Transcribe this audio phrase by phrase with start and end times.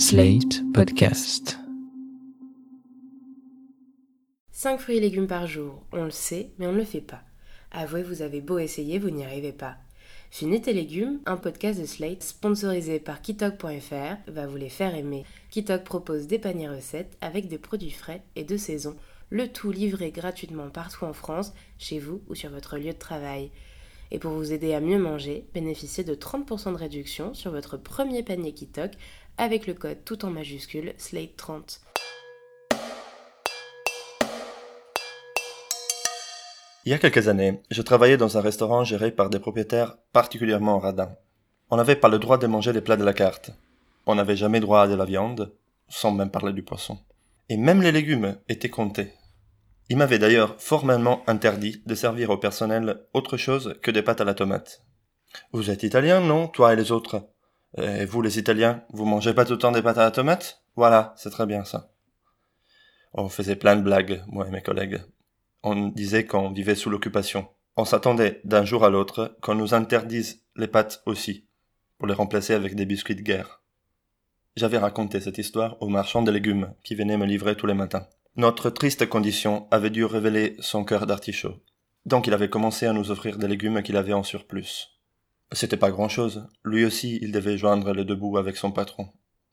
[0.00, 1.58] Slate Podcast.
[4.50, 7.20] 5 fruits et légumes par jour, on le sait, mais on ne le fait pas.
[7.70, 9.76] Avouez, vous avez beau essayer, vous n'y arrivez pas.
[10.30, 15.26] Finis tes légumes, un podcast de Slate sponsorisé par Kitok.fr va vous les faire aimer.
[15.50, 18.96] Kitok propose des paniers recettes avec des produits frais et de saison,
[19.28, 23.50] le tout livré gratuitement partout en France, chez vous ou sur votre lieu de travail.
[24.12, 28.22] Et pour vous aider à mieux manger, bénéficiez de 30% de réduction sur votre premier
[28.22, 28.92] panier Kitok
[29.40, 31.80] avec le code tout en majuscule SLATE30.
[36.84, 40.78] Il y a quelques années, je travaillais dans un restaurant géré par des propriétaires particulièrement
[40.78, 41.16] radins.
[41.70, 43.52] On n'avait pas le droit de manger les plats de la carte.
[44.04, 45.54] On n'avait jamais droit à de la viande,
[45.88, 46.98] sans même parler du poisson.
[47.48, 49.14] Et même les légumes étaient comptés.
[49.88, 54.24] Ils m'avaient d'ailleurs formellement interdit de servir au personnel autre chose que des pâtes à
[54.24, 54.82] la tomate.
[55.52, 57.22] Vous êtes italien, non, toi et les autres?
[57.76, 60.62] Et vous, les Italiens, vous mangez pas tout le temps des pâtes à la tomate
[60.76, 61.92] Voilà, c'est très bien ça.
[63.12, 65.00] On faisait plein de blagues, moi et mes collègues
[65.62, 67.48] on disait qu'on vivait sous l'occupation.
[67.76, 71.46] On s'attendait d'un jour à l'autre qu'on nous interdise les pâtes aussi,
[71.98, 73.62] pour les remplacer avec des biscuits de guerre.
[74.56, 78.06] J'avais raconté cette histoire au marchand de légumes qui venait me livrer tous les matins.
[78.36, 81.56] Notre triste condition avait dû révéler son cœur d'artichaut.
[82.06, 84.88] Donc il avait commencé à nous offrir des légumes qu'il avait en surplus.
[85.52, 86.46] C'était pas grand chose.
[86.64, 89.08] Lui aussi, il devait joindre les deux bouts avec son patron.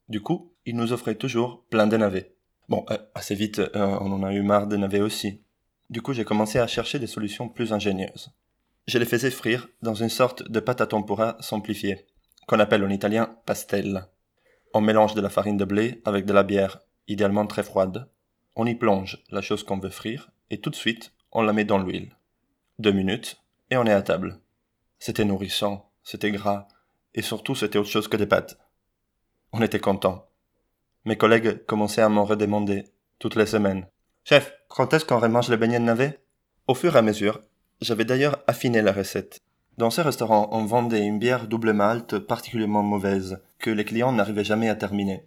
[0.08, 2.34] Du coup, il nous offrait toujours plein de navets.
[2.68, 5.42] Bon, euh, assez vite, euh, on en a eu marre des navets aussi.
[5.90, 8.30] Du coup, j'ai commencé à chercher des solutions plus ingénieuses.
[8.86, 12.06] Je les faisais frire dans une sorte de pâte à tempura simplifiée,
[12.46, 14.06] qu'on appelle en italien pastel.
[14.74, 18.08] On mélange de la farine de blé avec de la bière, idéalement très froide.
[18.54, 21.64] On y plonge la chose qu'on veut frire, et tout de suite, on la met
[21.64, 22.16] dans l'huile.
[22.78, 24.40] Deux minutes, et on est à table.
[24.98, 26.68] C'était nourrissant, c'était gras,
[27.14, 28.58] et surtout c'était autre chose que des pâtes.
[29.52, 30.24] On était contents.
[31.04, 32.86] Mes collègues commençaient à m'en redemander,
[33.18, 33.86] toutes les semaines.
[34.24, 36.18] Chef, quand est-ce qu'on remange les beignets de navet?
[36.66, 37.42] Au fur et à mesure,
[37.82, 39.40] j'avais d'ailleurs affiné la recette.
[39.76, 44.44] Dans ce restaurant, on vendait une bière double malt particulièrement mauvaise, que les clients n'arrivaient
[44.44, 45.26] jamais à terminer.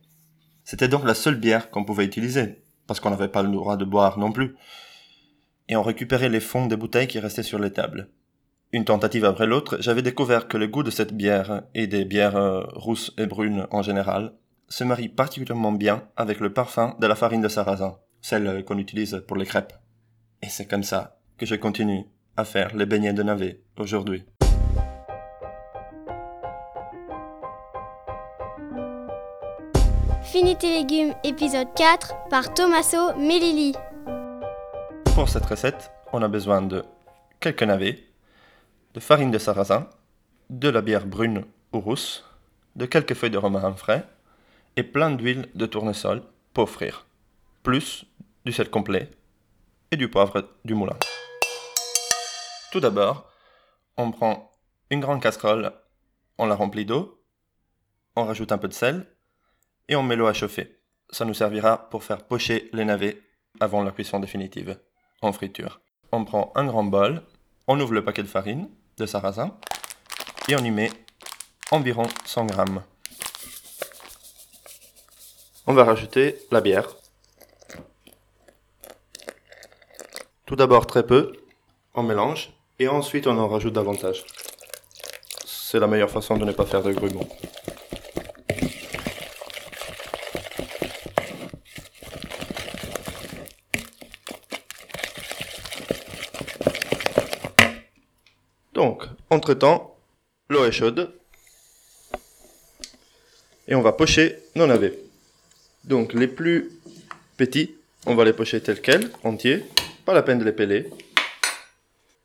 [0.63, 3.85] C'était donc la seule bière qu'on pouvait utiliser, parce qu'on n'avait pas le droit de
[3.85, 4.55] boire non plus.
[5.67, 8.09] Et on récupérait les fonds des bouteilles qui restaient sur les tables.
[8.73, 12.37] Une tentative après l'autre, j'avais découvert que le goût de cette bière, et des bières
[12.37, 14.33] euh, rousses et brunes en général,
[14.69, 19.23] se marie particulièrement bien avec le parfum de la farine de sarrasin celle qu'on utilise
[19.27, 19.73] pour les crêpes.
[20.41, 22.05] Et c'est comme ça que je continue
[22.37, 24.23] à faire les beignets de navet aujourd'hui.
[30.21, 33.73] Fini tes légumes, épisode 4 par Tommaso Melilli.
[35.13, 36.85] Pour cette recette, on a besoin de
[37.41, 38.10] quelques navets,
[38.93, 39.89] de farine de sarrasin,
[40.49, 42.25] de la bière brune ou rousse,
[42.75, 44.05] de quelques feuilles de romarin frais
[44.75, 46.21] et plein d'huile de tournesol
[46.53, 47.05] pour frire
[47.63, 48.05] plus
[48.45, 49.11] du sel complet
[49.91, 50.97] et du poivre du moulin.
[52.71, 53.29] Tout d'abord,
[53.97, 54.51] on prend
[54.89, 55.71] une grande casserole,
[56.37, 57.23] on la remplit d'eau,
[58.15, 59.05] on rajoute un peu de sel
[59.87, 60.79] et on met l'eau à chauffer.
[61.11, 63.21] Ça nous servira pour faire pocher les navets
[63.59, 64.79] avant la cuisson définitive
[65.21, 65.81] en friture.
[66.11, 67.21] On prend un grand bol,
[67.67, 68.69] on ouvre le paquet de farine
[69.01, 69.51] de sarrasin
[70.47, 70.91] et on y met
[71.71, 72.83] environ 100 grammes.
[75.67, 76.95] On va rajouter la bière
[80.45, 81.31] Tout d'abord très peu,
[81.93, 84.25] on mélange, et ensuite on en rajoute davantage.
[85.45, 87.27] C'est la meilleure façon de ne pas faire de grumeaux.
[98.81, 99.95] Donc, entre-temps,
[100.49, 101.13] l'eau est chaude.
[103.67, 104.97] Et on va pocher nos navets.
[105.83, 106.71] Donc, les plus
[107.37, 107.75] petits,
[108.07, 109.63] on va les pocher tels quels, entiers.
[110.03, 110.89] Pas la peine de les peler.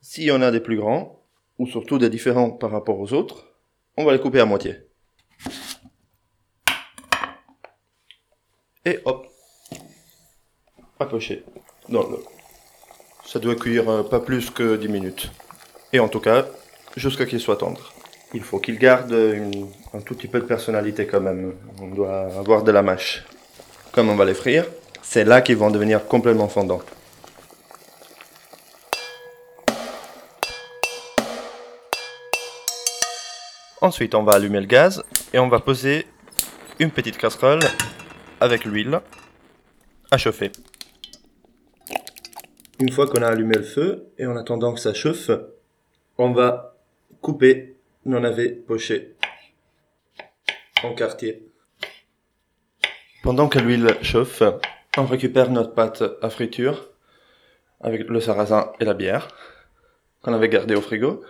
[0.00, 1.20] S'il y en a des plus grands,
[1.58, 3.44] ou surtout des différents par rapport aux autres,
[3.98, 4.76] on va les couper à moitié.
[8.86, 9.26] Et hop,
[10.98, 11.44] à pocher
[11.90, 12.08] dans.
[13.26, 15.30] Ça doit cuire euh, pas plus que 10 minutes.
[15.96, 16.44] Et en tout cas,
[16.94, 17.90] jusqu'à qu'il soit tendre.
[18.34, 19.14] Il faut qu'il garde
[19.94, 21.54] un tout petit peu de personnalité quand même.
[21.80, 23.24] On doit avoir de la mâche.
[23.92, 24.66] Comme on va les frire,
[25.00, 26.82] c'est là qu'ils vont devenir complètement fondants.
[33.80, 35.02] Ensuite, on va allumer le gaz
[35.32, 36.06] et on va poser
[36.78, 37.60] une petite casserole
[38.42, 39.00] avec l'huile
[40.10, 40.52] à chauffer.
[42.80, 45.30] Une fois qu'on a allumé le feu et en attendant que ça chauffe,
[46.18, 46.76] on va
[47.20, 49.16] couper nos navets pochés
[50.82, 51.48] en quartier.
[53.22, 54.42] Pendant que l'huile chauffe,
[54.96, 56.90] on récupère notre pâte à friture
[57.80, 59.28] avec le sarrasin et la bière
[60.22, 61.24] qu'on avait gardé au frigo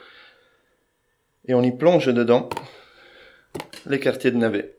[1.47, 2.49] et on y plonge dedans
[3.87, 4.77] les quartiers de navet.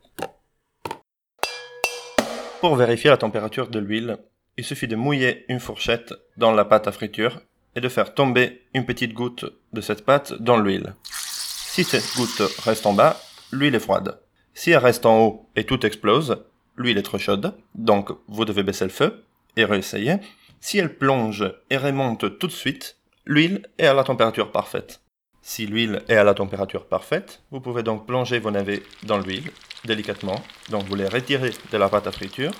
[2.62, 4.18] Pour vérifier la température de l'huile,
[4.58, 7.42] il suffit de mouiller une fourchette dans la pâte à friture
[7.78, 10.96] et de faire tomber une petite goutte de cette pâte dans l'huile.
[11.04, 13.22] Si cette goutte reste en bas,
[13.52, 14.20] l'huile est froide.
[14.56, 16.44] Si elle reste en haut et tout explose,
[16.76, 19.24] l'huile est trop chaude, donc vous devez baisser le feu
[19.56, 20.16] et réessayer.
[20.60, 22.98] Si elle plonge et remonte tout de suite,
[23.28, 25.02] l'huile est à la température parfaite.
[25.44, 29.52] Si l'huile est à la température parfaite, vous pouvez donc plonger vos navets dans l'huile
[29.86, 30.42] délicatement.
[30.72, 32.52] Donc vous les retirez de la pâte à friture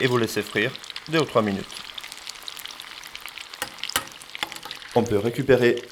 [0.00, 0.72] et vous laissez frire
[1.10, 1.83] 2 ou 3 minutes.
[4.96, 5.82] On peut récupérer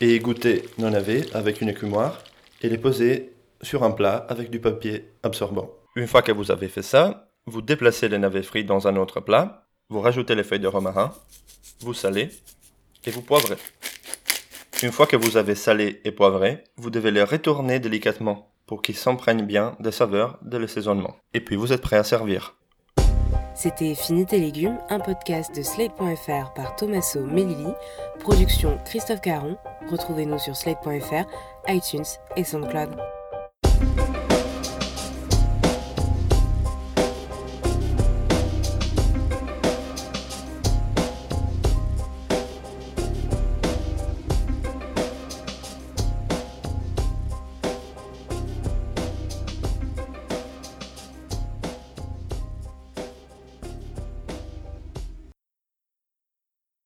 [0.00, 2.22] et égoutter nos navets avec une écumoire
[2.62, 5.70] et les poser sur un plat avec du papier absorbant.
[5.96, 9.18] Une fois que vous avez fait ça, vous déplacez les navets frits dans un autre
[9.18, 11.12] plat, vous rajoutez les feuilles de romarin,
[11.80, 12.28] vous salez
[13.04, 13.56] et vous poivrez.
[14.84, 18.96] Une fois que vous avez salé et poivré, vous devez les retourner délicatement pour qu'ils
[18.96, 21.16] s'imprègnent bien des saveurs de l'assaisonnement.
[21.34, 22.54] Et puis vous êtes prêt à servir.
[23.54, 27.68] C'était Fini tes légumes, un podcast de Slate.fr par Tommaso Melili,
[28.20, 29.56] production Christophe Caron.
[29.90, 31.26] Retrouvez-nous sur Slate.fr,
[31.68, 32.04] iTunes
[32.36, 32.96] et SoundCloud.